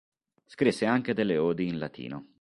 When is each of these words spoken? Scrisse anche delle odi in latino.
Scrisse 0.47 0.87
anche 0.87 1.13
delle 1.13 1.37
odi 1.37 1.67
in 1.67 1.77
latino. 1.77 2.27